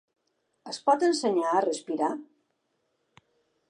Es 0.71 0.79
pot 0.87 1.05
ensenyar 1.09 1.53
a 1.59 1.63
respirar? 1.69 2.13